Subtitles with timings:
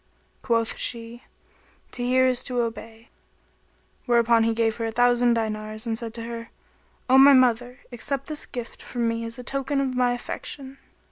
[0.41, 1.21] Quoth she,
[1.91, 3.09] "To hear is to obey;"
[4.07, 6.49] whereupon he gave her a thousand dinars and said to her,
[7.07, 7.81] "O my mother!
[7.91, 10.79] accept this gift from me as a token of my affection."